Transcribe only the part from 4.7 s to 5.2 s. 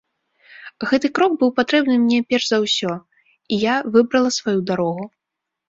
дарогу.